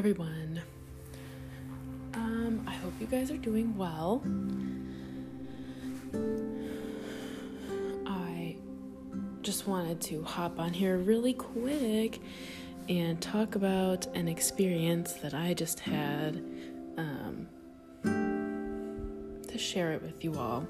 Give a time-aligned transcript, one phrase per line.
[0.00, 0.62] everyone.
[2.14, 4.22] Um, I hope you guys are doing well.
[8.06, 8.56] I
[9.42, 12.18] just wanted to hop on here really quick
[12.88, 16.42] and talk about an experience that I just had
[16.96, 17.46] um,
[18.04, 20.66] to share it with you all.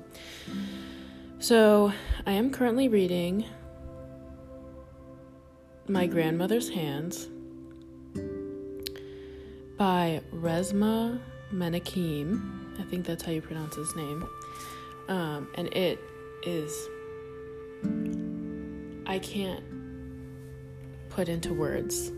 [1.39, 1.93] So,
[2.27, 3.45] I am currently reading
[5.87, 7.29] My Grandmother's Hands
[9.81, 11.19] by Resmaa
[11.55, 12.79] Menakem.
[12.79, 14.29] I think that's how you pronounce his name.
[15.09, 15.99] Um, and it
[16.43, 16.87] is,
[19.07, 19.65] I can't
[21.09, 22.13] put into words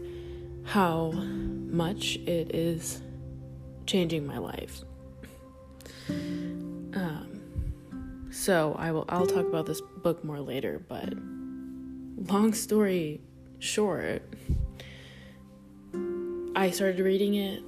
[0.64, 3.00] how much it is
[3.86, 4.82] changing my life.
[6.08, 7.42] Um,
[8.32, 11.14] so I will I'll talk about this book more later, but
[12.28, 13.20] long story
[13.60, 14.24] short,
[16.62, 17.60] I started reading it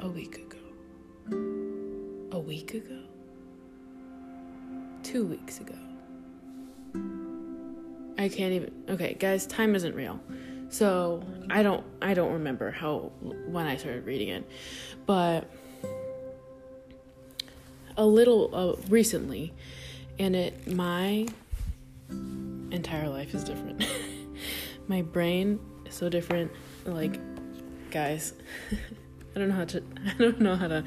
[0.00, 0.56] a week ago.
[2.32, 2.98] A week ago?
[5.02, 5.74] Two weeks ago.
[8.16, 8.72] I can't even.
[8.88, 10.18] Okay, guys, time isn't real.
[10.70, 14.50] So, I don't I don't remember how when I started reading it.
[15.04, 15.50] But
[17.98, 19.52] a little uh, recently
[20.18, 21.26] and it my
[22.70, 23.86] entire life is different.
[24.88, 26.50] my brain is so different
[26.86, 27.20] like
[27.90, 28.34] guys
[29.34, 30.84] i don't know how to i don't know how to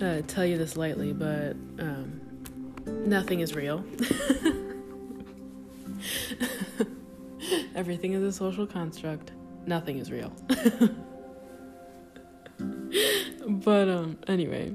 [0.00, 2.20] uh, tell you this lightly but um,
[2.86, 3.84] nothing is real.
[7.74, 9.32] Everything is a social construct.
[9.66, 10.32] Nothing is real.
[13.46, 14.72] But um anyway.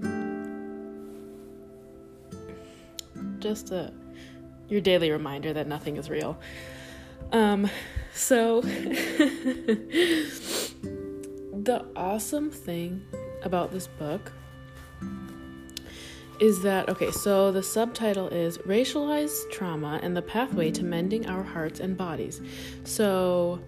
[3.40, 3.94] Just a
[4.68, 6.38] your daily reminder that nothing is real.
[7.32, 7.70] Um
[8.16, 9.86] so, the
[11.96, 13.04] awesome thing
[13.44, 14.32] about this book
[16.40, 21.44] is that okay, so the subtitle is Racialized Trauma and the Pathway to Mending Our
[21.44, 22.42] Hearts and Bodies.
[22.86, 23.60] So,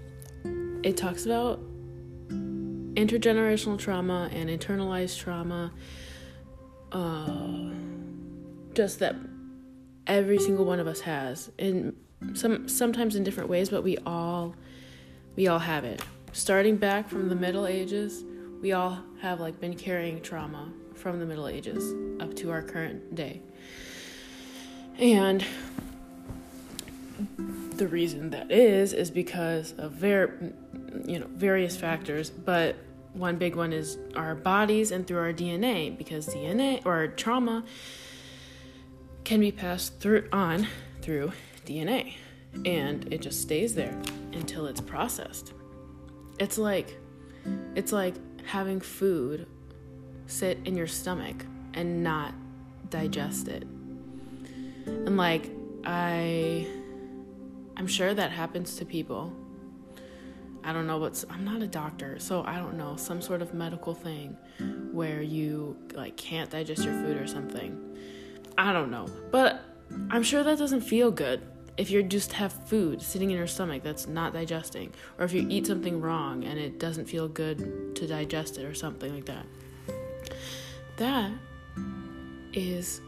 [0.84, 1.60] it talks about
[2.30, 5.72] intergenerational trauma and internalized trauma.
[6.92, 7.72] Uh,
[8.74, 9.16] just that
[10.08, 11.52] every single one of us has.
[11.60, 11.96] And
[12.34, 14.56] some sometimes in different ways, but we all
[15.36, 16.02] we all have it.
[16.34, 18.24] Starting back from the Middle Ages,
[18.62, 23.16] we all have like been carrying trauma from the Middle Ages up to our current
[23.16, 23.42] day.
[24.98, 25.46] And
[27.76, 30.54] the reason that is is because of very
[31.06, 32.76] you know various factors, but
[33.14, 37.64] one big one is our bodies and through our DNA because DNA or trauma
[39.24, 40.68] can be passed through on
[41.02, 41.32] through
[41.68, 42.14] DNA
[42.66, 44.00] and it just stays there
[44.34, 45.54] until it's processed.
[46.40, 46.98] It's like
[47.76, 49.48] it's like having food
[50.26, 52.34] sit in your stomach and not
[52.90, 53.64] digest it.
[54.86, 55.50] And like
[55.86, 56.68] I
[57.76, 59.34] I'm sure that happens to people.
[60.64, 63.54] I don't know what's I'm not a doctor, so I don't know, some sort of
[63.54, 64.36] medical thing
[64.92, 67.84] where you like can't digest your food or something.
[68.58, 69.08] I don't know.
[69.32, 69.62] But
[70.10, 71.42] I'm sure that doesn't feel good
[71.78, 75.46] if you just have food sitting in your stomach that's not digesting, or if you
[75.50, 79.46] eat something wrong and it doesn't feel good to digest it or something like that.
[80.98, 81.32] That
[82.54, 83.00] is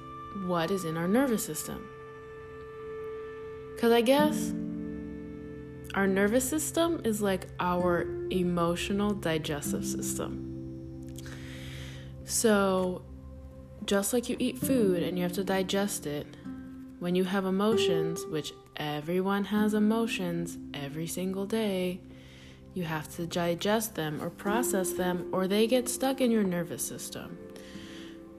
[0.45, 1.87] what is in our nervous system.
[3.73, 4.53] Because I guess
[5.95, 10.45] our nervous system is like our emotional digestive system.
[12.25, 13.01] So,
[13.85, 16.27] just like you eat food and you have to digest it,
[16.99, 22.01] when you have emotions, which everyone has emotions every single day,
[22.73, 26.85] you have to digest them or process them, or they get stuck in your nervous
[26.85, 27.37] system.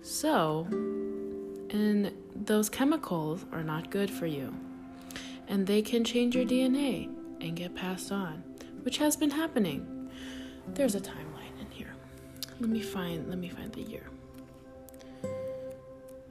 [0.03, 4.54] So, and those chemicals are not good for you.
[5.48, 7.10] And they can change your DNA
[7.41, 8.45] and get passed on,
[8.83, 10.10] which has been happening.
[10.68, 11.92] There's a timeline in here.
[12.60, 14.04] Let me find let me find the year.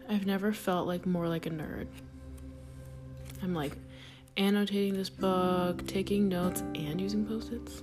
[0.08, 1.88] I've never felt like more like a nerd.
[3.50, 3.74] I'm like
[4.38, 7.82] annotating this book, taking notes, and using post its.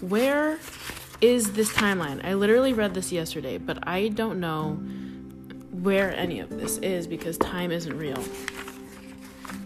[0.00, 0.58] Where
[1.20, 2.24] is this timeline?
[2.24, 4.76] I literally read this yesterday, but I don't know
[5.82, 8.24] where any of this is because time isn't real.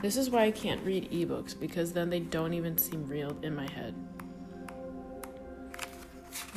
[0.00, 3.54] This is why I can't read ebooks because then they don't even seem real in
[3.54, 3.94] my head.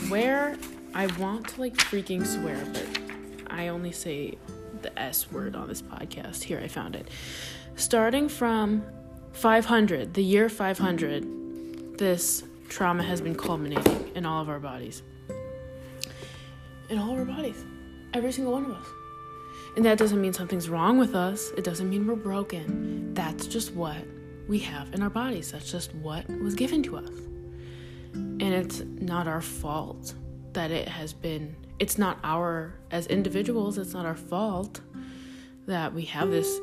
[0.09, 0.57] Where
[0.95, 4.39] I want to like freaking swear, but I only say
[4.85, 6.43] the S word on this podcast.
[6.43, 7.09] Here, I found it.
[7.75, 8.83] Starting from
[9.33, 15.01] 500, the year 500, this trauma has been culminating in all of our bodies.
[16.89, 17.65] In all of our bodies.
[18.13, 18.85] Every single one of us.
[19.75, 21.49] And that doesn't mean something's wrong with us.
[21.57, 23.13] It doesn't mean we're broken.
[23.13, 23.97] That's just what
[24.47, 25.51] we have in our bodies.
[25.51, 27.09] That's just what was given to us.
[28.13, 30.13] And it's not our fault
[30.53, 34.81] that it has been, it's not our, as individuals, it's not our fault
[35.67, 36.59] that we have this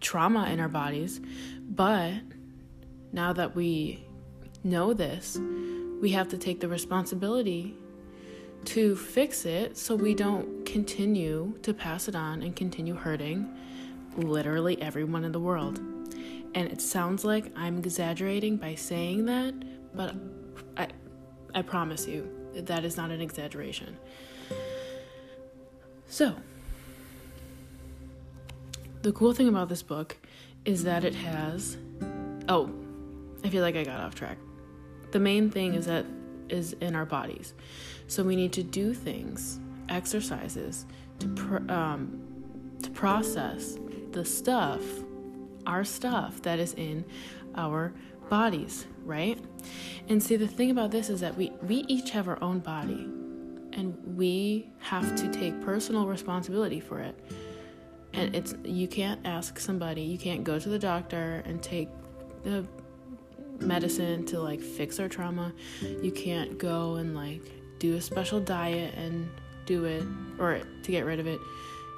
[0.00, 1.20] trauma in our bodies.
[1.60, 2.14] But
[3.12, 4.06] now that we
[4.62, 5.38] know this,
[6.00, 7.76] we have to take the responsibility
[8.66, 13.48] to fix it so we don't continue to pass it on and continue hurting
[14.16, 15.78] literally everyone in the world.
[16.54, 19.54] And it sounds like I'm exaggerating by saying that,
[19.94, 20.14] but
[20.76, 20.88] I
[21.54, 23.96] I promise you that, is not an exaggeration.
[26.08, 26.34] So,
[29.02, 30.16] the cool thing about this book
[30.64, 31.76] is that it has
[32.48, 32.70] oh,
[33.42, 34.38] I feel like I got off track.
[35.12, 36.06] The main thing is that
[36.48, 37.54] is in our bodies.
[38.06, 40.86] So we need to do things, exercises
[41.20, 42.20] to pr- um,
[42.82, 43.78] to process
[44.12, 44.82] the stuff,
[45.66, 47.04] our stuff that is in
[47.54, 47.92] our
[48.28, 49.38] bodies, right?
[50.08, 53.08] And see the thing about this is that we we each have our own body
[53.72, 57.18] and we have to take personal responsibility for it.
[58.12, 61.88] And it's you can't ask somebody, you can't go to the doctor and take
[62.44, 62.66] the
[63.60, 65.52] medicine to like fix our trauma.
[66.02, 67.42] You can't go and like
[67.78, 69.28] do a special diet and
[69.66, 70.04] do it
[70.38, 71.40] or to get rid of it.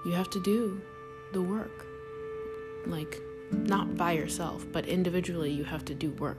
[0.04, 0.80] You have to do
[1.32, 1.86] the work.
[2.86, 3.20] Like
[3.50, 6.38] not by yourself, but individually you have to do work.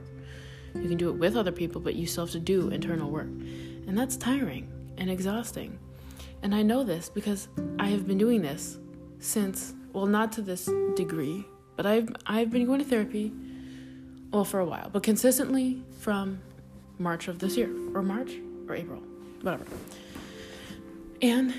[0.80, 3.26] You can do it with other people, but you still have to do internal work.
[3.26, 5.78] And that's tiring and exhausting.
[6.42, 7.48] And I know this because
[7.78, 8.78] I have been doing this
[9.18, 11.44] since well not to this degree,
[11.76, 13.32] but I've I've been going to therapy
[14.30, 16.38] well, for a while, but consistently from
[16.98, 18.32] March of this year, or March,
[18.68, 19.02] or April,
[19.40, 19.64] whatever.
[21.22, 21.54] And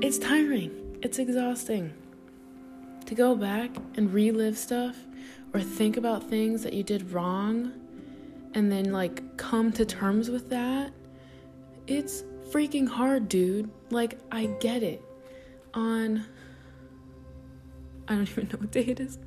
[0.00, 1.92] it's tiring, it's exhausting
[3.06, 4.96] to go back and relive stuff
[5.52, 7.72] or think about things that you did wrong
[8.54, 10.92] and then like come to terms with that.
[11.86, 13.70] It's freaking hard, dude.
[13.90, 15.02] Like, I get it.
[15.74, 16.24] On,
[18.08, 19.18] I don't even know what day it is.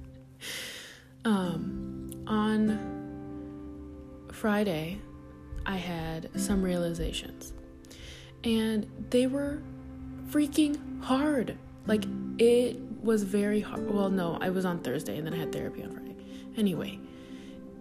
[1.25, 2.79] Um, on
[4.31, 5.01] Friday,
[5.65, 7.51] I had some realizations,
[8.43, 9.61] and they were
[10.29, 11.57] freaking hard.
[11.85, 12.05] Like,
[12.37, 13.89] it was very hard.
[13.91, 16.15] Well, no, I was on Thursday and then I had therapy on Friday.
[16.57, 16.99] Anyway,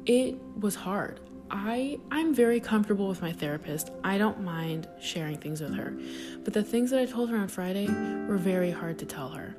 [0.06, 1.20] it was hard.
[1.50, 3.90] I I'm very comfortable with my therapist.
[4.02, 5.96] I don't mind sharing things with her.
[6.44, 7.86] But the things that I told her on Friday
[8.28, 9.56] were very hard to tell her.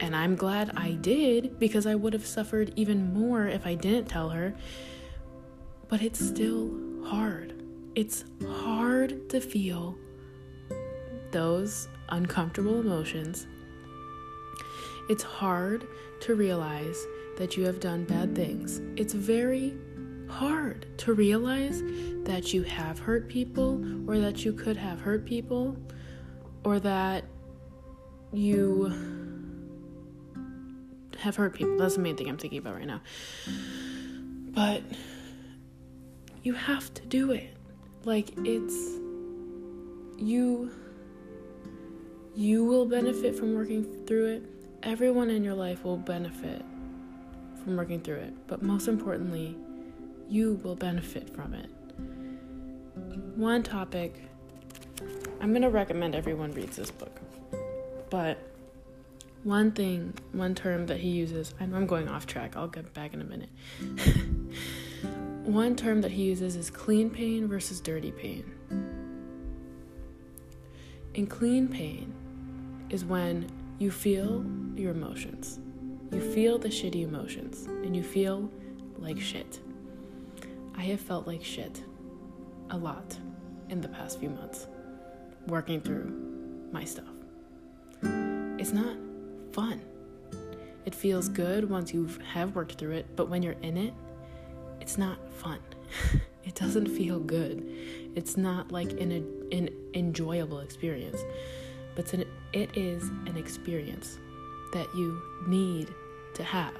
[0.00, 4.06] And I'm glad I did because I would have suffered even more if I didn't
[4.06, 4.54] tell her.
[5.88, 6.70] But it's still
[7.04, 7.54] hard.
[7.94, 9.98] It's hard to feel
[11.32, 13.46] those uncomfortable emotions.
[15.08, 15.86] It's hard
[16.20, 17.04] to realize
[17.36, 18.80] that you have done bad things.
[18.96, 19.76] It's very
[20.30, 21.82] hard to realize
[22.24, 25.76] that you have hurt people or that you could have hurt people
[26.64, 27.24] or that
[28.32, 28.92] you
[31.18, 31.76] have hurt people.
[31.76, 33.00] That's the main thing I'm thinking about right now.
[34.52, 34.82] But
[36.42, 37.56] you have to do it.
[38.04, 38.74] Like it's
[40.18, 40.70] you
[42.34, 44.42] you will benefit from working through it.
[44.82, 46.64] Everyone in your life will benefit
[47.62, 48.34] from working through it.
[48.46, 49.56] But most importantly,
[50.30, 51.68] you will benefit from it.
[53.36, 54.14] One topic
[55.40, 57.18] I'm going to recommend everyone reads this book.
[58.10, 58.38] But
[59.42, 62.92] one thing, one term that he uses, I know I'm going off track, I'll get
[62.92, 63.48] back in a minute.
[65.44, 68.44] one term that he uses is clean pain versus dirty pain.
[71.14, 72.12] And clean pain
[72.90, 74.44] is when you feel
[74.76, 75.58] your emotions.
[76.12, 78.50] You feel the shitty emotions and you feel
[78.98, 79.60] like shit.
[80.80, 81.84] I have felt like shit
[82.70, 83.14] a lot
[83.68, 84.66] in the past few months
[85.46, 86.10] working through
[86.72, 87.04] my stuff.
[88.58, 88.96] It's not
[89.52, 89.82] fun.
[90.86, 93.92] It feels good once you have worked through it, but when you're in it,
[94.80, 95.58] it's not fun.
[96.44, 97.62] it doesn't feel good.
[98.14, 99.12] It's not like an,
[99.52, 101.20] an enjoyable experience,
[101.94, 104.18] but an, it is an experience
[104.72, 105.88] that you need
[106.36, 106.72] to have.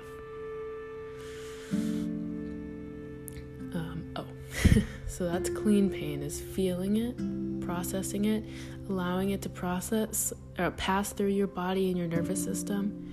[5.11, 8.45] So that's clean pain is feeling it, processing it,
[8.89, 13.13] allowing it to process or uh, pass through your body and your nervous system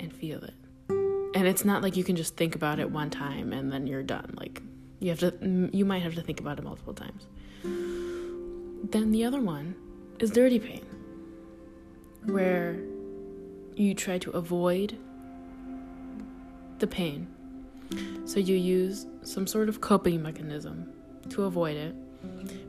[0.00, 0.54] and feel it.
[0.88, 4.02] And it's not like you can just think about it one time and then you're
[4.02, 4.34] done.
[4.36, 4.62] Like
[4.98, 7.26] You have to you might have to think about it multiple times.
[7.62, 9.76] Then the other one
[10.18, 10.84] is dirty pain,
[12.24, 12.78] where
[13.76, 14.98] you try to avoid
[16.78, 17.33] the pain.
[18.24, 20.92] So you use some sort of coping mechanism
[21.30, 21.94] to avoid it,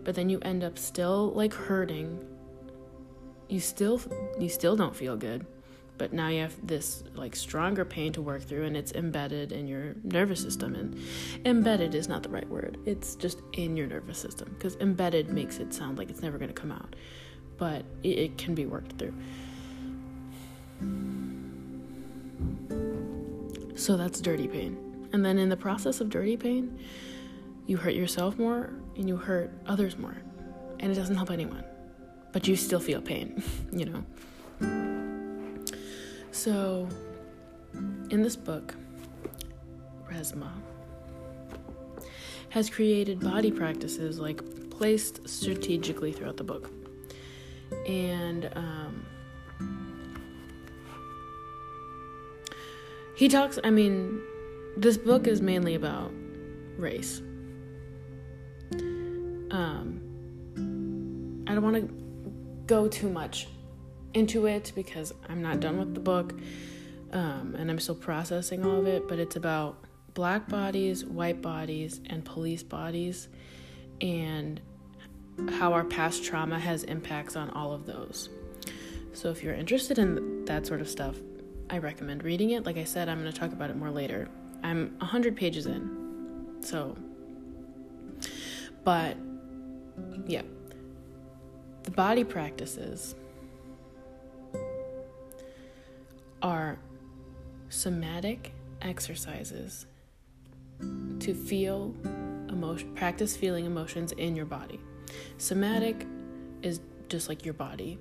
[0.04, 2.20] but then you end up still like hurting.
[3.50, 4.02] You still
[4.40, 5.46] you still don't feel good,
[5.98, 9.68] but now you have this like stronger pain to work through and it's embedded in
[9.68, 11.00] your nervous system and
[11.46, 12.78] embedded is not the right word.
[12.86, 16.54] It's just in your nervous system because embedded makes it sound like it's never going
[16.54, 16.96] to come out,
[17.58, 19.14] but it, it can be worked through.
[23.76, 24.95] So that's dirty pain.
[25.16, 26.78] And then in the process of dirty pain,
[27.68, 30.18] you hurt yourself more and you hurt others more.
[30.82, 31.64] And it doesn't help anyone.
[32.34, 33.42] But you still feel pain,
[33.72, 34.04] you know.
[36.32, 36.90] So
[38.10, 38.76] in this book,
[40.12, 40.52] Resmaa
[42.50, 46.70] has created body practices like placed strategically throughout the book.
[47.88, 49.06] And um,
[53.16, 54.22] he talks, I mean,
[54.78, 56.12] this book is mainly about
[56.78, 57.22] race.
[59.52, 60.02] Um,
[61.48, 61.94] I don't want to
[62.66, 63.48] go too much
[64.14, 66.34] into it because I'm not done with the book
[67.12, 72.02] um, and I'm still processing all of it, but it's about black bodies, white bodies,
[72.08, 73.30] and police bodies,
[74.02, 74.60] and
[75.50, 78.30] how our past trauma has impacts on all of those.
[79.14, 81.16] So, if you're interested in that sort of stuff,
[81.70, 82.66] I recommend reading it.
[82.66, 84.28] Like I said, I'm going to talk about it more later.
[84.66, 86.58] I'm 100 pages in.
[86.62, 86.98] So,
[88.84, 89.16] but
[90.26, 90.42] yeah.
[91.84, 93.14] The body practices
[96.42, 96.80] are
[97.70, 99.86] somatic exercises
[101.20, 101.94] to feel
[102.50, 104.80] emotion practice feeling emotions in your body.
[105.38, 106.08] Somatic
[106.64, 108.00] is just like your body.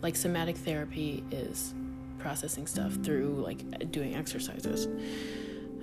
[0.00, 1.74] Like somatic therapy is
[2.18, 4.88] processing stuff through like doing exercises.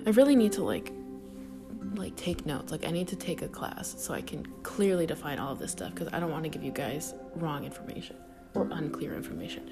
[0.06, 0.92] I really need to like
[1.94, 2.72] like take notes.
[2.72, 5.72] Like I need to take a class so I can clearly define all of this
[5.72, 8.16] stuff because I don't want to give you guys wrong information
[8.54, 9.70] or unclear information.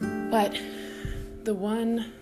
[0.00, 0.58] But
[1.44, 2.12] the one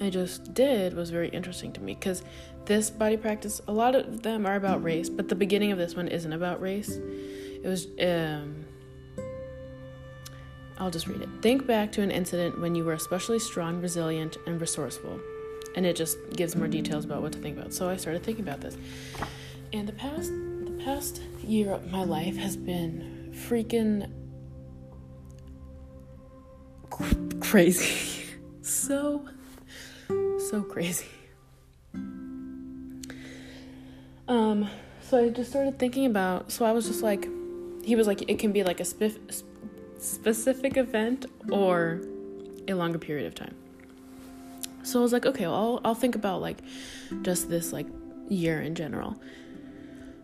[0.00, 2.22] I just did was very interesting to me because
[2.64, 5.94] this body practice, a lot of them are about race, but the beginning of this
[5.94, 6.90] one isn't about race.
[6.90, 8.64] It was um
[10.78, 11.28] I'll just read it.
[11.42, 15.20] Think back to an incident when you were especially strong, resilient, and resourceful.
[15.76, 17.72] And it just gives more details about what to think about.
[17.72, 18.76] So I started thinking about this.
[19.72, 20.30] And the past
[20.64, 24.10] the past year of my life has been freaking
[27.40, 28.24] crazy.
[28.62, 29.26] so
[30.50, 31.06] so crazy.
[34.26, 34.68] Um
[35.00, 37.28] so I just started thinking about so I was just like
[37.84, 38.84] he was like it can be like a
[39.98, 42.02] specific event or
[42.68, 43.54] a longer period of time.
[44.88, 46.58] So I was like, okay, well, I'll I'll think about like
[47.22, 47.86] just this like
[48.28, 49.20] year in general.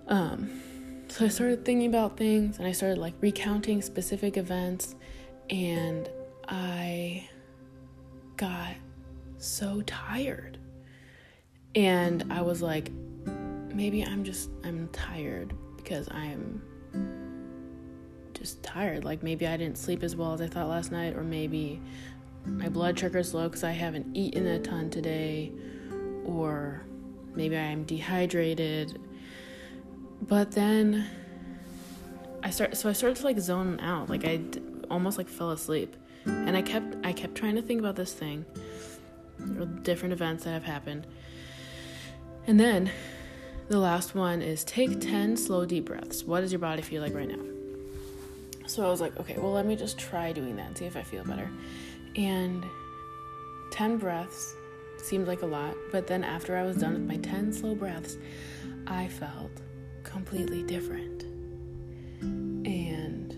[0.08, 0.50] Um
[1.08, 4.96] so I started thinking about things and I started like recounting specific events
[5.50, 6.08] and
[6.48, 7.28] I
[8.38, 8.74] got
[9.36, 10.58] so tired.
[11.74, 12.90] And I was like
[13.74, 16.62] maybe I'm just I'm tired because I'm
[18.32, 19.04] just tired.
[19.04, 21.80] Like maybe I didn't sleep as well as I thought last night, or maybe
[22.46, 25.52] my blood sugar's low because I haven't eaten a ton today,
[26.24, 26.82] or
[27.34, 29.00] maybe I'm dehydrated.
[30.22, 31.06] But then
[32.42, 35.50] I start so I started to like zone out, like I d- almost like fell
[35.50, 35.96] asleep,
[36.26, 38.44] and I kept I kept trying to think about this thing,
[39.58, 41.06] or different events that have happened,
[42.46, 42.90] and then
[43.68, 46.22] the last one is take 10 slow deep breaths.
[46.22, 47.42] What does your body feel like right now?
[48.66, 50.96] So I was like, okay, well, let me just try doing that and see if
[50.96, 51.50] I feel better.
[52.16, 52.64] And
[53.70, 54.54] 10 breaths
[54.98, 58.16] seemed like a lot, but then after I was done with my 10 slow breaths,
[58.86, 59.50] I felt
[60.02, 61.24] completely different.
[62.22, 63.34] And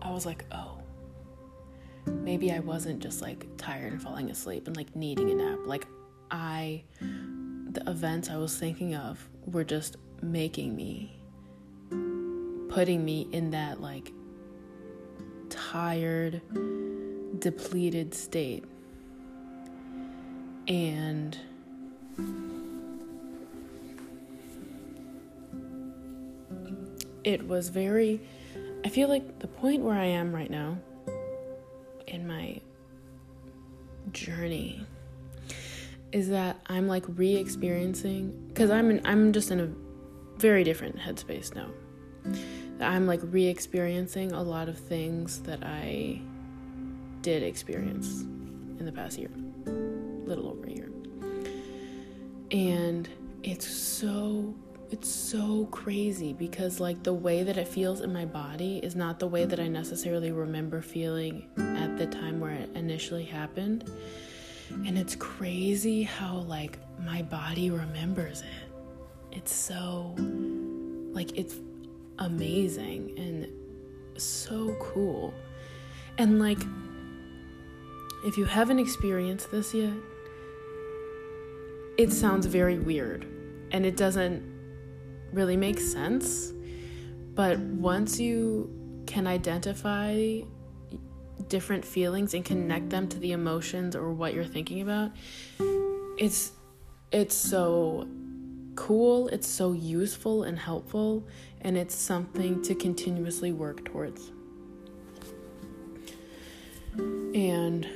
[0.00, 0.78] I was like, oh,
[2.06, 5.58] maybe I wasn't just like tired and falling asleep and like needing a nap.
[5.66, 5.86] Like,
[6.30, 11.18] I, the events I was thinking of were just making me
[12.72, 14.12] putting me in that like
[15.52, 16.40] tired,
[17.38, 18.64] depleted state.
[20.66, 21.38] And
[27.24, 28.20] it was very,
[28.84, 30.78] I feel like the point where I am right now
[32.06, 32.60] in my
[34.12, 34.86] journey
[36.12, 39.68] is that I'm like re-experiencing because I'm in, I'm just in a
[40.38, 41.68] very different headspace now.
[42.80, 46.20] I'm like re-experiencing a lot of things that I
[47.22, 48.22] did experience
[48.78, 49.30] in the past year,
[50.26, 50.90] little over a year.
[52.50, 53.08] And
[53.42, 54.54] it's so
[54.90, 59.18] it's so crazy because like the way that it feels in my body is not
[59.18, 63.90] the way that I necessarily remember feeling at the time where it initially happened.
[64.68, 69.36] And it's crazy how like my body remembers it.
[69.36, 70.14] It's so
[71.14, 71.56] like it's
[72.18, 73.48] amazing and
[74.20, 75.34] so cool.
[76.18, 76.58] And like
[78.24, 79.94] if you haven't experienced this yet,
[81.98, 83.26] it sounds very weird
[83.72, 84.42] and it doesn't
[85.32, 86.52] really make sense.
[87.34, 88.70] But once you
[89.06, 90.40] can identify
[91.48, 95.10] different feelings and connect them to the emotions or what you're thinking about,
[96.18, 96.52] it's
[97.10, 98.06] it's so
[98.74, 101.24] cool, it's so useful and helpful,
[101.60, 104.30] and it's something to continuously work towards.
[106.96, 107.88] And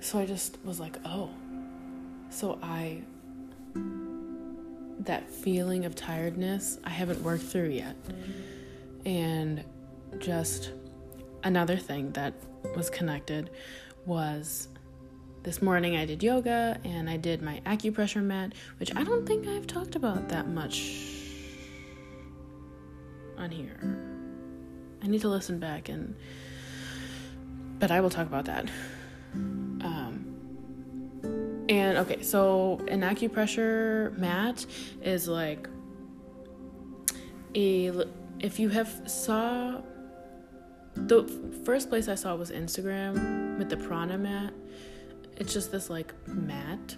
[0.00, 1.30] so I just was like, oh,
[2.30, 3.02] so I,
[5.00, 7.96] that feeling of tiredness, I haven't worked through yet.
[9.04, 9.64] And
[10.18, 10.72] just
[11.42, 12.34] another thing that
[12.76, 13.50] was connected
[14.04, 14.68] was
[15.46, 19.46] this morning I did yoga and I did my acupressure mat, which I don't think
[19.46, 20.98] I've talked about that much
[23.38, 23.78] on here.
[25.04, 26.16] I need to listen back and
[27.78, 28.68] but I will talk about that.
[29.34, 30.26] Um,
[31.68, 34.66] and okay, so an acupressure mat
[35.00, 35.68] is like
[37.54, 38.04] a
[38.40, 39.80] if you have saw
[40.96, 41.22] the
[41.64, 44.52] first place I saw was Instagram with the prana mat.
[45.36, 46.96] It's just this like mat,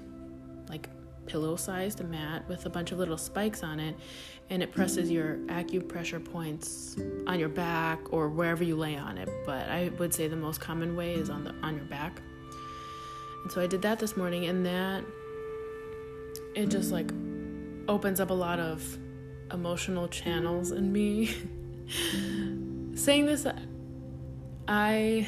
[0.69, 0.89] like
[1.27, 3.97] pillow sized mat with a bunch of little spikes on it,
[4.51, 6.97] and it presses your acupressure points
[7.27, 9.29] on your back or wherever you lay on it.
[9.45, 12.21] But I would say the most common way is on the on your back.
[13.43, 15.05] And so I did that this morning, and that
[16.55, 17.11] it just like
[17.89, 18.99] opens up a lot of
[19.53, 21.35] emotional channels in me.
[22.95, 23.47] Saying this,
[24.67, 25.27] I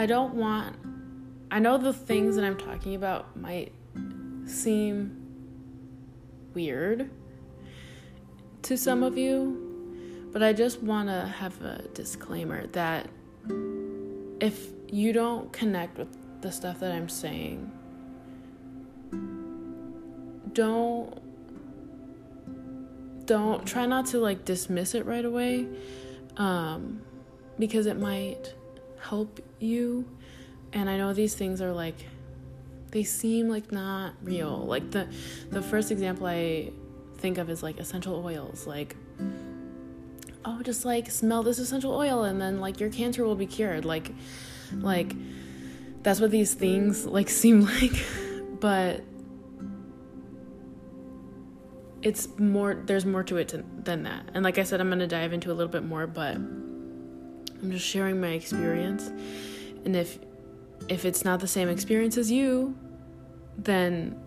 [0.00, 0.76] I don't want
[1.50, 3.74] I know the things that I'm talking about might
[4.46, 5.14] seem
[6.54, 7.10] weird
[8.62, 13.10] to some of you, but I just want to have a disclaimer that
[14.40, 17.70] if you don't connect with the stuff that I'm saying,
[20.54, 21.20] don't
[23.26, 25.68] don't try not to like dismiss it right away
[26.38, 27.02] um
[27.58, 28.54] because it might
[29.10, 30.06] help you
[30.72, 31.96] and I know these things are like
[32.92, 34.58] they seem like not real.
[34.66, 35.08] Like the
[35.50, 36.70] the first example I
[37.18, 38.96] think of is like essential oils like
[40.44, 43.84] oh just like smell this essential oil and then like your cancer will be cured
[43.84, 44.10] like
[44.72, 45.14] like
[46.02, 47.92] that's what these things like seem like,
[48.60, 49.02] but
[52.02, 54.30] it's more there's more to it to, than that.
[54.34, 56.38] And like I said I'm going to dive into a little bit more, but
[57.62, 59.08] I'm just sharing my experience.
[59.84, 60.18] And if
[60.88, 62.76] if it's not the same experience as you,
[63.56, 64.18] then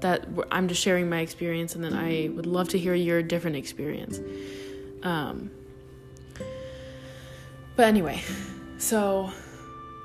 [0.00, 3.56] that I'm just sharing my experience and then I would love to hear your different
[3.56, 4.20] experience.
[5.02, 5.50] Um,
[7.76, 8.22] but anyway,
[8.78, 9.32] so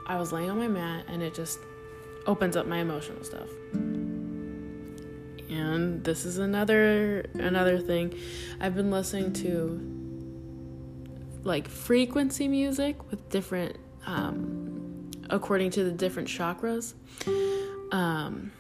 [0.08, 1.60] I was laying on my mat and it just
[2.26, 3.50] opens up my emotional stuff.
[5.50, 8.18] And this is another another thing.
[8.60, 10.03] I've been listening to
[11.44, 16.94] like frequency music with different um, according to the different chakras.
[17.92, 18.52] Um,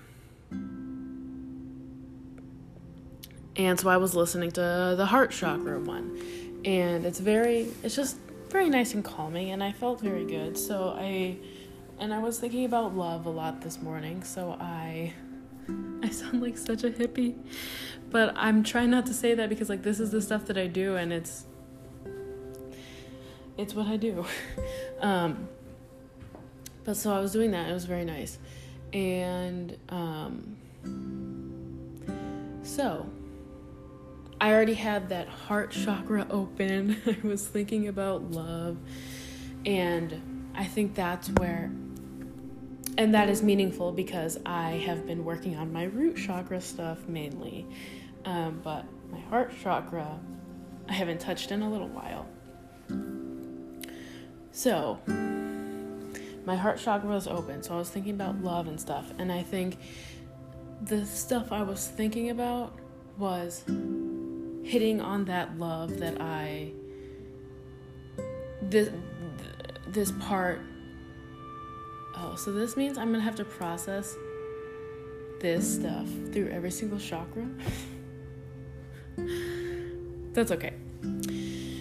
[3.56, 6.19] and so I was listening to the heart chakra one,
[6.65, 8.17] and it's very, it's just
[8.54, 10.58] very nice and calming and I felt very good.
[10.58, 11.38] So I
[12.00, 14.24] and I was thinking about love a lot this morning.
[14.24, 15.13] So I
[16.04, 17.36] I sound like such a hippie.
[18.12, 20.67] But I'm trying not to say that because like this is the stuff that I
[20.67, 21.46] do and it's
[23.58, 24.26] it's what I do.
[25.02, 25.48] um
[26.84, 27.70] but so I was doing that.
[27.70, 28.38] It was very nice.
[28.92, 30.58] And um
[32.63, 33.08] so
[34.44, 37.02] I already had that heart chakra open.
[37.06, 38.78] I was thinking about love.
[39.66, 41.72] And I think that's where,
[42.98, 47.66] and that is meaningful because I have been working on my root chakra stuff mainly.
[48.26, 50.20] Um, but my heart chakra,
[50.89, 52.28] I haven't touched in a little while.
[54.54, 55.00] So,
[56.46, 57.63] my heart chakra was open.
[57.63, 59.12] So I was thinking about love and stuff.
[59.18, 59.78] And I think
[60.82, 62.78] the stuff I was thinking about
[63.18, 63.63] was
[64.63, 66.72] hitting on that love that I
[68.62, 68.89] this
[69.88, 70.62] this part
[72.16, 74.16] oh so this means I'm gonna have to process
[75.42, 77.46] this stuff through every single chakra
[80.34, 80.74] that's okay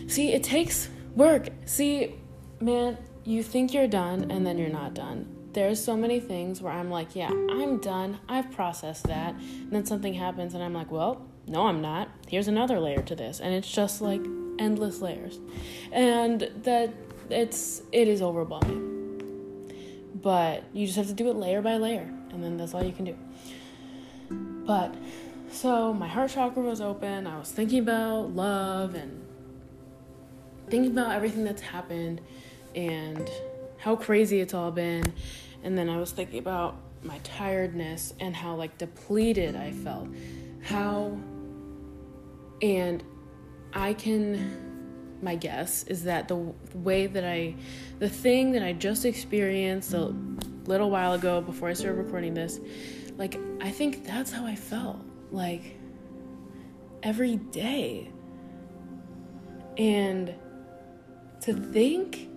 [0.09, 2.17] see it takes work see
[2.63, 6.73] man you think you're done and then you're not done there's so many things where
[6.73, 8.19] I'm like, yeah, I'm done.
[8.29, 9.35] I've processed that.
[9.35, 12.09] And then something happens and I'm like, well, no, I'm not.
[12.29, 13.41] Here's another layer to this.
[13.41, 14.23] And it's just like
[14.59, 15.39] endless layers.
[15.91, 16.95] And that
[17.29, 18.89] it's it is overwhelming.
[20.15, 22.93] But you just have to do it layer by layer and then that's all you
[22.93, 23.17] can do.
[24.65, 24.95] But
[25.51, 27.27] so my heart chakra was open.
[27.27, 29.23] I was thinking about love and
[30.69, 32.23] thinking about everything that's happened
[32.75, 33.31] and
[33.79, 35.13] how crazy it's all been.
[35.63, 40.09] And then I was thinking about my tiredness and how like depleted I felt.
[40.63, 41.19] How
[42.61, 43.03] and
[43.73, 44.71] I can
[45.21, 47.55] my guess is that the way that I
[47.99, 50.15] the thing that I just experienced a
[50.67, 52.61] little while ago before I started recording this,
[53.17, 55.01] like I think that's how I felt.
[55.31, 55.77] Like
[57.03, 58.11] every day.
[59.79, 60.35] And
[61.41, 62.29] to think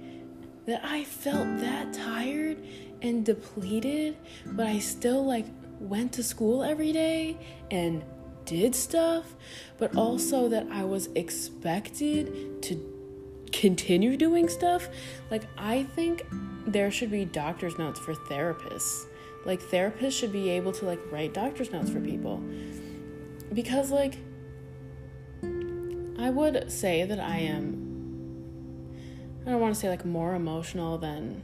[0.65, 2.57] that I felt that tired
[3.01, 5.45] and depleted, but I still like
[5.79, 7.37] went to school every day
[7.69, 8.03] and
[8.45, 9.35] did stuff,
[9.77, 12.95] but also that I was expected to
[13.51, 14.89] continue doing stuff.
[15.31, 16.25] Like, I think
[16.67, 19.05] there should be doctor's notes for therapists.
[19.45, 22.41] Like, therapists should be able to like write doctor's notes for people.
[23.53, 24.17] Because, like,
[26.17, 27.84] I would say that I am
[29.45, 31.43] I don't want to say like more emotional than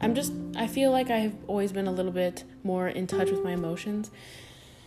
[0.00, 3.44] I'm just I feel like I've always been a little bit more in touch with
[3.44, 4.10] my emotions.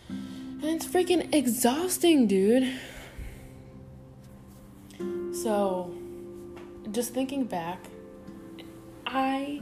[0.10, 2.74] And it's freaking exhausting, dude.
[5.34, 5.94] So,
[6.92, 7.80] just thinking back,
[9.08, 9.62] I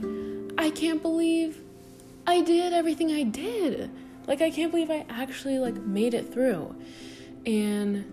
[0.58, 1.60] I can't believe
[2.26, 3.90] I did everything I did.
[4.26, 6.74] Like I can't believe I actually like made it through.
[7.46, 8.12] And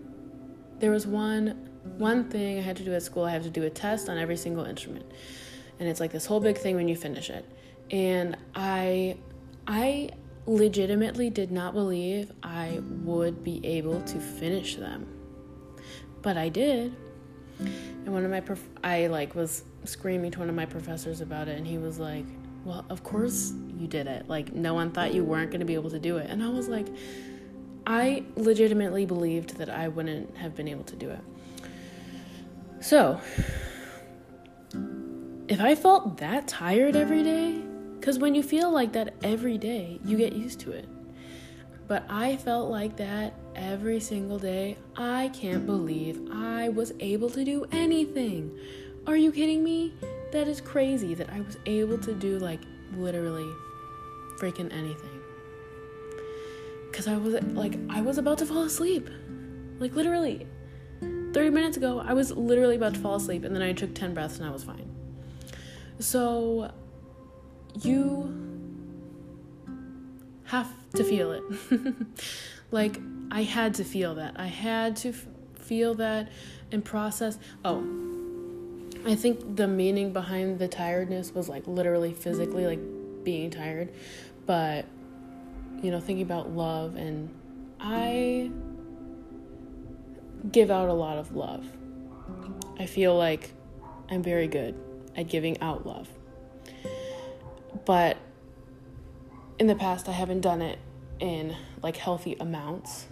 [0.80, 3.63] there was one one thing I had to do at school, I have to do
[3.63, 5.06] a test on every single instrument.
[5.80, 7.46] And it's like this whole big thing when you finish it.
[7.89, 9.17] And I
[9.67, 10.10] I
[10.46, 15.08] legitimately did not believe I would be able to finish them.
[16.22, 16.96] But I did.
[17.60, 21.48] And one of my prof- I like was screaming to one of my professors about
[21.48, 22.26] it and he was like,
[22.63, 24.28] "Well, of course you did it.
[24.28, 26.50] Like no one thought you weren't going to be able to do it." And I
[26.50, 26.88] was like,
[27.86, 31.22] I legitimately believed that I wouldn't have been able to do it.
[32.82, 33.22] So,
[35.48, 37.62] if I felt that tired every day,
[38.00, 40.89] because when you feel like that every day, you get used to it.
[41.88, 44.78] But I felt like that every single day.
[44.96, 48.58] I can't believe I was able to do anything.
[49.06, 49.94] Are you kidding me?
[50.32, 52.62] That is crazy that I was able to do like
[52.96, 53.50] literally
[54.39, 55.20] freaking anything.
[56.94, 59.08] Cuz I was like I was about to fall asleep.
[59.80, 60.48] Like literally.
[61.34, 64.13] 30 minutes ago, I was literally about to fall asleep, and then I took 10
[64.13, 64.89] breaths and I was fine.
[66.00, 66.72] So,
[67.82, 68.38] you
[70.46, 71.44] have to feel it.
[72.72, 73.00] like,
[73.32, 74.39] I had to feel that.
[74.39, 76.30] I had to f- feel that
[76.72, 77.38] and process.
[77.63, 77.80] Oh,
[79.06, 82.80] I think the meaning behind the tiredness was like literally physically, like
[83.24, 83.91] being tired,
[84.46, 84.86] but
[85.82, 87.30] you know, thinking about love and
[87.80, 88.52] I
[90.49, 91.65] give out a lot of love.
[92.80, 93.51] I feel like
[94.10, 94.75] I'm very good
[95.15, 96.10] at giving out love.
[97.86, 98.17] But
[99.60, 100.80] in the past, I haven't done it
[101.19, 103.06] in like healthy amounts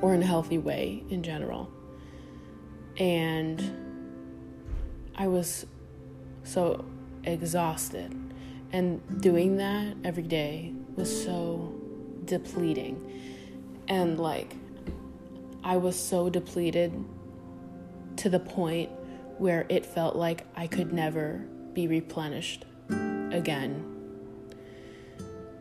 [0.00, 1.70] or in a healthy way in general.
[2.98, 3.62] And
[5.14, 5.66] I was
[6.44, 6.84] so
[7.24, 8.14] exhausted.
[8.72, 11.74] And doing that every day was so
[12.24, 13.00] depleting.
[13.88, 14.54] And like,
[15.66, 16.94] I was so depleted
[18.18, 18.88] to the point
[19.38, 22.64] where it felt like I could never be replenished
[23.32, 23.84] again.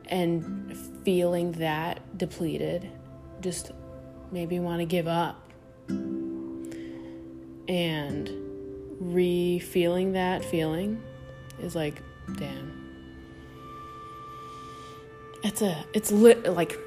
[0.05, 2.87] And feeling that depleted
[3.41, 3.71] just
[4.31, 5.49] made me want to give up.
[7.67, 8.29] And
[8.99, 11.01] re feeling that feeling
[11.59, 11.99] is like,
[12.37, 12.71] damn.
[15.43, 16.77] It's a, it's lit, like,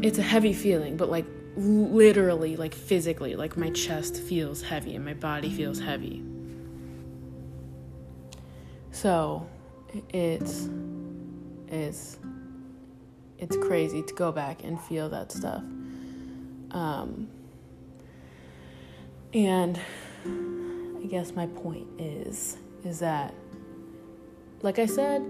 [0.00, 5.04] it's a heavy feeling, but like literally, like physically, like my chest feels heavy and
[5.04, 6.22] my body feels heavy.
[8.90, 9.46] So
[10.10, 10.68] it's
[11.68, 12.18] it's
[13.38, 15.62] it's crazy to go back and feel that stuff.
[16.70, 17.28] Um,
[19.32, 19.80] and
[20.24, 23.34] I guess my point is is that
[24.62, 25.22] like I said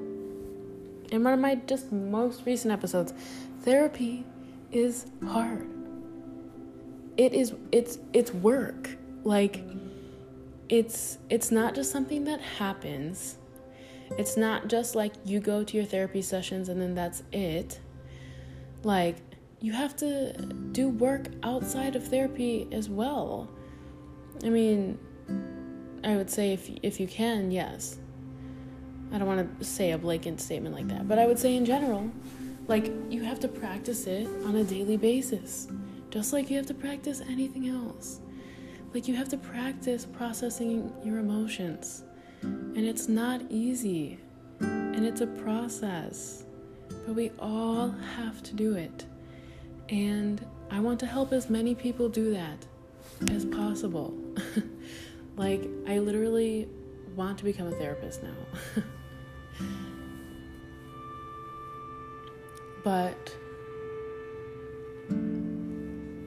[1.10, 3.12] in one of my just most recent episodes,
[3.62, 4.24] therapy
[4.72, 5.73] is hard.
[7.16, 8.90] It is it's it's work.
[9.22, 9.62] Like
[10.68, 13.36] it's it's not just something that happens.
[14.18, 17.80] It's not just like you go to your therapy sessions and then that's it.
[18.82, 19.16] Like
[19.60, 20.32] you have to
[20.72, 23.48] do work outside of therapy as well.
[24.44, 24.98] I mean,
[26.02, 27.98] I would say if if you can, yes.
[29.12, 31.64] I don't want to say a blanket statement like that, but I would say in
[31.64, 32.10] general,
[32.66, 35.68] like you have to practice it on a daily basis,
[36.14, 38.20] just like you have to practice anything else.
[38.94, 42.04] Like you have to practice processing your emotions.
[42.40, 44.20] And it's not easy.
[44.60, 46.44] And it's a process.
[47.04, 49.04] But we all have to do it.
[49.88, 52.64] And I want to help as many people do that
[53.32, 54.14] as possible.
[55.36, 56.68] like, I literally
[57.16, 58.36] want to become a therapist now.
[62.84, 63.34] but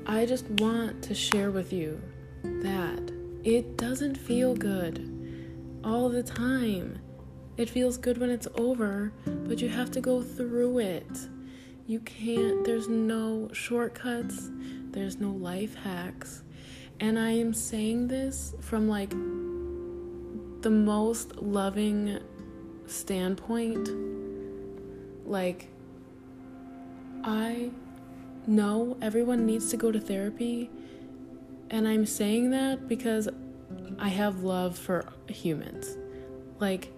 [0.10, 2.02] I just want to share with you
[2.42, 3.12] that
[3.44, 7.00] it doesn't feel good all the time.
[7.58, 11.28] It feels good when it's over, but you have to go through it.
[11.88, 14.50] You can't, there's no shortcuts,
[14.92, 16.42] there's no life hacks.
[17.02, 22.18] And I am saying this from like the most loving
[22.86, 23.90] standpoint.
[25.26, 25.68] Like,
[27.26, 27.72] I
[28.48, 30.70] know everyone needs to go to therapy,
[31.70, 33.28] and I'm saying that because
[34.00, 35.98] I have love for humans.
[36.60, 36.94] Like,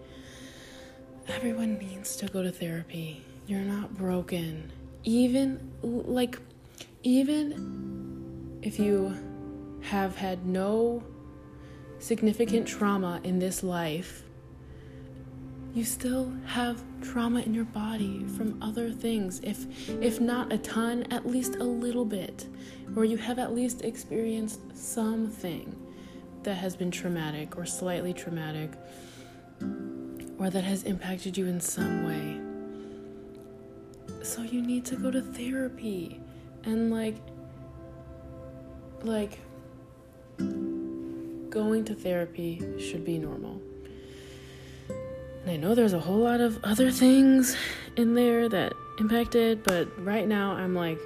[1.27, 3.23] everyone needs to go to therapy.
[3.47, 4.71] You're not broken.
[5.03, 6.38] Even, like,
[7.03, 9.15] even if you
[9.81, 11.03] have had no
[11.99, 14.23] significant trauma in this life,
[15.73, 19.65] you still have trauma in your body from other things if
[20.01, 22.47] if not a ton at least a little bit
[22.95, 25.75] or you have at least experienced something
[26.43, 28.71] that has been traumatic or slightly traumatic
[30.39, 32.39] or that has impacted you in some way.
[34.23, 36.19] So you need to go to therapy
[36.63, 37.15] and like
[39.03, 39.39] like
[41.49, 43.62] going to therapy should be normal
[45.41, 47.56] and I know there's a whole lot of other things
[47.95, 50.99] in there that impacted, but right now I'm like,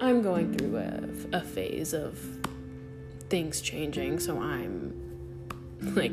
[0.00, 2.18] I'm going through a, a phase of
[3.28, 4.94] things changing, so I'm
[5.94, 6.12] like,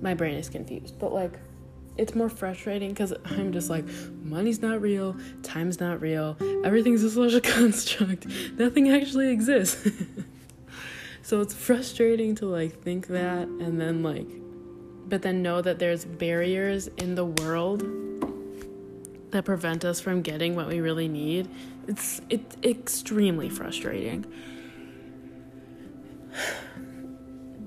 [0.00, 0.98] my brain is confused.
[0.98, 1.38] But like,
[1.96, 3.84] it's more frustrating because I'm just like,
[4.22, 9.90] money's not real, time's not real, everything's a social construct, nothing actually exists.
[11.22, 14.28] so it's frustrating to like think that and then like
[15.08, 17.82] but then know that there's barriers in the world
[19.30, 21.48] that prevent us from getting what we really need.
[21.86, 24.26] It's it's extremely frustrating.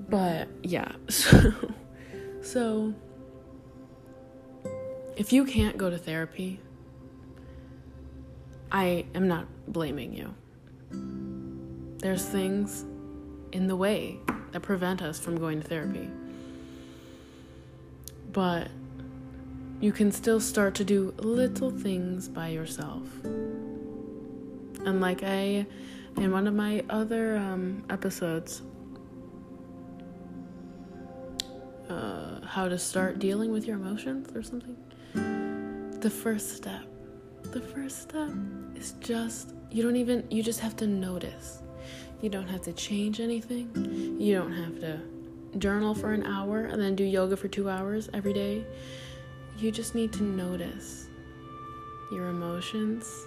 [0.08, 1.52] But yeah, so
[2.42, 2.94] so
[5.16, 6.60] if you can't go to therapy,
[8.70, 10.34] I am not blaming you.
[11.98, 12.84] There's things
[13.52, 14.18] in the way
[14.52, 16.08] that prevent us from going to therapy
[18.32, 18.68] but
[19.80, 23.02] you can still start to do little things by yourself.
[23.24, 25.66] And like I,
[26.16, 28.62] in one of my other um, episodes,
[31.88, 34.76] uh, how to start dealing with your emotions or something,
[36.00, 36.84] the first step,
[37.42, 38.30] the first step
[38.76, 41.62] is just, you don't even, you just have to notice.
[42.20, 44.16] You don't have to change anything.
[44.20, 45.00] You don't have to
[45.58, 48.64] journal for an hour and then do yoga for two hours every day.
[49.58, 51.08] You just need to notice
[52.10, 53.26] your emotions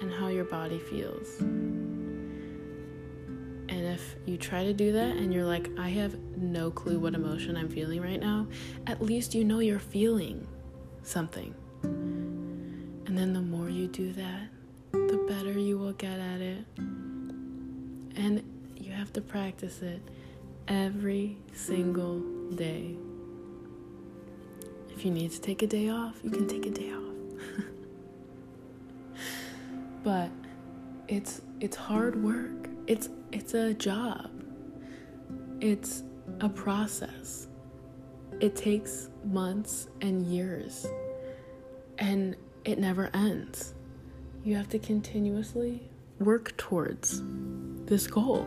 [0.00, 1.40] and how your body feels.
[1.40, 2.66] And
[3.86, 7.56] if you try to do that and you're like, I have no clue what emotion
[7.56, 8.46] I'm feeling right now,
[8.86, 10.46] at least you know you're feeling
[11.02, 11.54] something.
[11.82, 14.48] And then the more you do that,
[14.92, 16.64] the better you will get at it.
[18.16, 18.42] And
[18.76, 20.00] you have to practice it
[20.68, 22.20] every single
[22.54, 22.94] day.
[24.90, 27.64] If you need to take a day off, you can take a day off.
[30.04, 30.30] but
[31.08, 32.68] it's it's hard work.
[32.86, 34.30] It's it's a job.
[35.60, 36.02] It's
[36.40, 37.48] a process.
[38.40, 40.86] it takes months and years,
[41.98, 43.74] and it never ends.
[44.44, 45.82] You have to continuously
[46.20, 47.22] work towards
[47.86, 48.46] this goal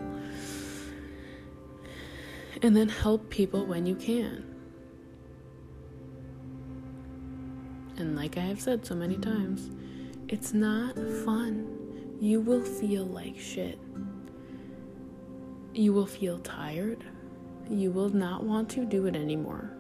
[2.62, 4.45] and then help people when you can.
[7.97, 9.69] And like I have said so many times,
[10.28, 10.95] it's not
[11.26, 12.17] fun.
[12.19, 13.80] You will feel like shit.
[15.74, 17.04] You will feel tired.
[17.69, 19.71] You will not want to do it anymore.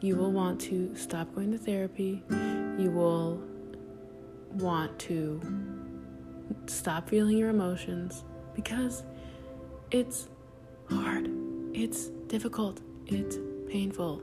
[0.00, 2.22] You will want to stop going to therapy.
[2.78, 3.42] You will
[4.52, 5.40] want to
[6.66, 9.04] stop feeling your emotions because
[9.90, 10.28] it's
[10.90, 11.43] hard.
[11.74, 12.80] It's difficult.
[13.08, 13.36] It's
[13.68, 14.22] painful.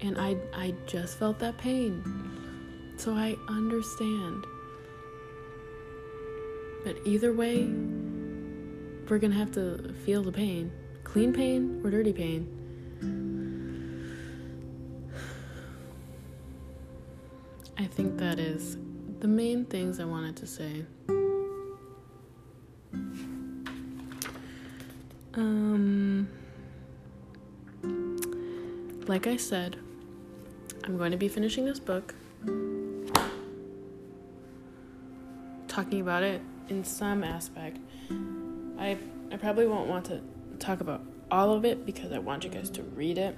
[0.00, 2.02] And I I just felt that pain.
[2.96, 4.44] So I understand.
[6.84, 7.66] But either way,
[9.08, 10.72] we're to have to feel the pain.
[11.04, 12.48] Clean pain or dirty pain.
[17.78, 18.76] I think that is
[19.20, 20.84] the main things I wanted to say.
[25.34, 26.28] Um,
[29.10, 29.76] like I said,
[30.84, 32.14] I'm going to be finishing this book,
[35.66, 37.78] talking about it in some aspect.
[38.78, 38.96] I
[39.32, 40.20] I probably won't want to
[40.60, 43.36] talk about all of it because I want you guys to read it.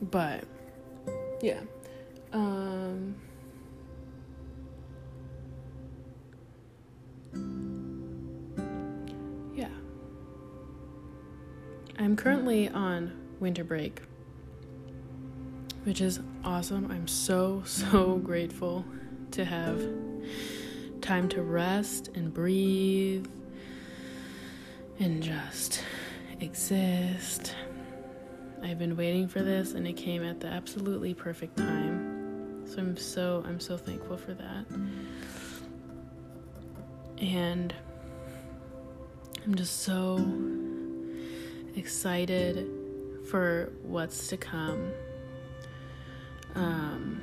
[0.00, 0.44] But
[1.42, 1.62] yeah.
[2.32, 3.16] Um
[12.08, 14.00] I'm currently on winter break,
[15.84, 16.90] which is awesome.
[16.90, 18.82] I'm so so grateful
[19.32, 19.78] to have
[21.02, 23.26] time to rest and breathe
[24.98, 25.84] and just
[26.40, 27.54] exist.
[28.62, 32.66] I've been waiting for this and it came at the absolutely perfect time.
[32.66, 34.64] So I'm so I'm so thankful for that.
[37.18, 37.74] And
[39.44, 40.16] I'm just so
[41.76, 42.68] excited
[43.30, 44.92] for what's to come.
[46.54, 47.20] Um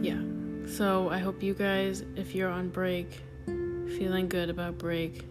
[0.00, 0.20] yeah.
[0.68, 5.24] So I hope you guys, if you're on break, feeling good about break.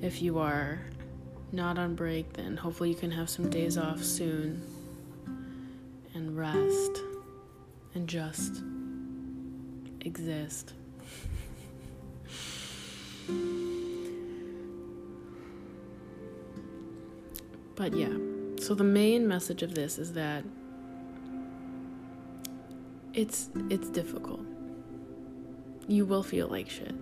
[0.00, 0.80] If you are
[1.52, 4.62] not on break, then hopefully you can have some days off soon
[6.14, 7.02] and rest
[7.94, 8.62] and just
[10.00, 10.72] exist.
[17.74, 18.16] but yeah,
[18.60, 20.44] so the main message of this is that
[23.14, 24.40] it's it's difficult.
[25.88, 26.94] You will feel like shit.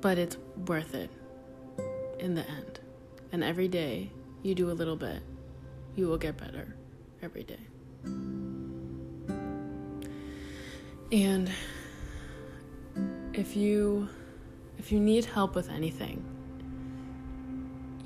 [0.00, 1.10] But it's worth it
[2.18, 2.80] in the end.
[3.32, 5.20] And every day you do a little bit,
[5.96, 6.76] you will get better
[7.22, 7.58] every day.
[11.12, 11.50] And
[13.36, 14.08] if you
[14.78, 16.24] if you need help with anything,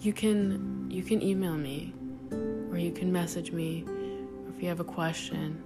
[0.00, 1.94] you can you can email me
[2.70, 3.84] or you can message me
[4.48, 5.62] if you have a question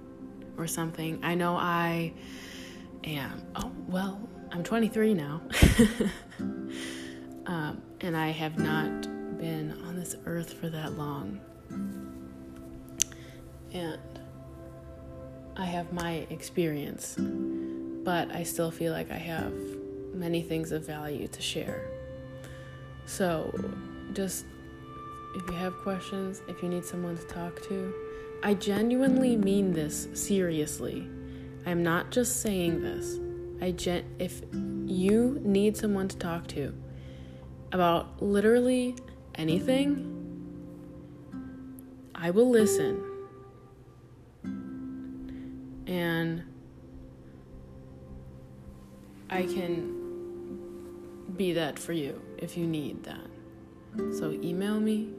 [0.57, 1.19] or something.
[1.23, 2.13] I know I
[3.03, 4.19] am, oh, well,
[4.51, 5.41] I'm 23 now.
[7.45, 9.01] um, and I have not
[9.37, 11.39] been on this earth for that long.
[13.73, 13.99] And
[15.57, 17.17] I have my experience,
[18.05, 19.51] but I still feel like I have
[20.13, 21.89] many things of value to share.
[23.05, 23.53] So,
[24.13, 24.45] just
[25.35, 27.93] if you have questions, if you need someone to talk to,
[28.43, 31.09] I genuinely mean this seriously.
[31.65, 33.19] I'm not just saying this.
[33.61, 36.73] I gen- if you need someone to talk to
[37.71, 38.95] about literally
[39.35, 40.11] anything,
[42.13, 43.03] I will listen.
[45.87, 46.43] And
[49.29, 49.95] I can
[51.35, 54.15] be that for you if you need that.
[54.17, 55.09] So email me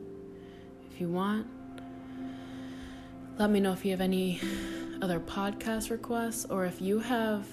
[0.91, 1.47] if you want.
[3.39, 4.41] Let me know if you have any
[5.03, 7.47] other podcast requests or if you have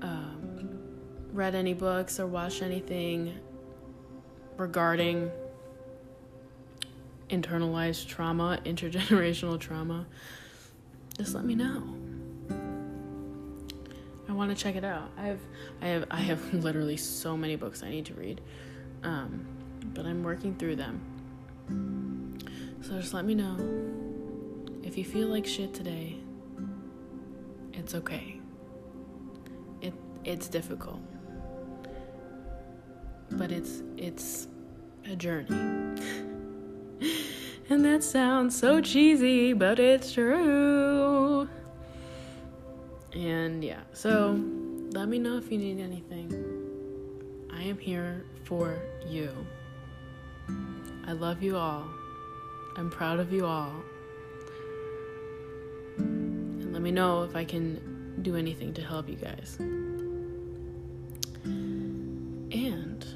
[0.00, 0.78] um,
[1.32, 3.34] read any books or watched anything
[4.56, 5.30] regarding
[7.28, 10.06] internalized trauma, intergenerational trauma.
[11.18, 12.03] Just let me know.
[14.34, 15.10] Want to check it out.
[15.16, 15.40] I have,
[15.80, 18.40] I have, I have literally so many books I need to read,
[19.02, 19.46] um,
[19.94, 21.00] but I'm working through them.
[22.82, 23.56] So just let me know.
[24.82, 26.16] If you feel like shit today,
[27.72, 28.40] it's okay.
[29.80, 31.00] It it's difficult.
[33.32, 34.48] but it's it's
[35.10, 35.48] a journey.
[37.70, 41.03] and that sounds so cheesy, but it's true.
[43.14, 44.32] And yeah, so
[44.90, 46.32] let me know if you need anything.
[47.52, 49.30] I am here for you.
[51.06, 51.88] I love you all.
[52.76, 53.72] I'm proud of you all.
[55.98, 59.56] And let me know if I can do anything to help you guys.
[62.50, 63.06] And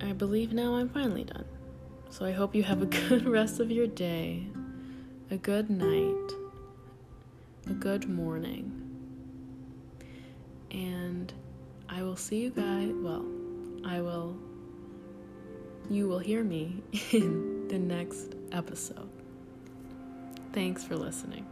[0.00, 1.44] I believe now I'm finally done.
[2.08, 4.46] So I hope you have a good rest of your day,
[5.30, 6.32] a good night,
[7.66, 8.83] a good morning.
[10.74, 11.32] And
[11.88, 12.90] I will see you guys.
[12.92, 13.24] Well,
[13.84, 14.36] I will.
[15.88, 19.08] You will hear me in the next episode.
[20.52, 21.46] Thanks for listening.